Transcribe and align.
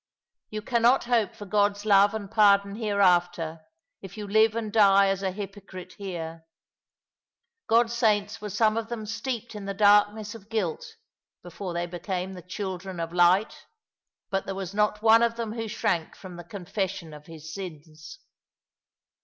You 0.49 0.63
cannot 0.63 1.03
hope 1.03 1.35
for 1.35 1.45
God's 1.45 1.85
love 1.85 2.15
and 2.15 2.31
pardon 2.31 2.75
hereafter, 2.75 3.59
if 4.01 4.17
you 4.17 4.25
live 4.27 4.55
and 4.55 4.73
die 4.73 5.09
as 5.09 5.21
a 5.21 5.29
hypocrite 5.29 5.93
here. 5.99 6.43
God's 7.67 7.93
saints 7.93 8.41
were 8.41 8.49
some 8.49 8.77
of 8.77 8.89
them 8.89 9.05
steeped 9.05 9.53
in 9.53 9.65
the 9.65 9.75
darkness 9.75 10.33
of 10.33 10.49
guilt 10.49 10.95
before 11.43 11.75
they 11.75 11.85
became 11.85 12.33
the 12.33 12.41
children 12.41 12.99
of 12.99 13.13
light— 13.13 13.67
but 14.31 14.47
there 14.47 14.55
was 14.55 14.73
not 14.73 15.03
one 15.03 15.21
of 15.21 15.35
them 15.35 15.51
who 15.53 15.67
shrank 15.67 16.15
from 16.15 16.35
the 16.35 16.43
confession 16.43 17.13
of 17.13 17.27
his 17.27 17.53
Bins." 17.53 18.17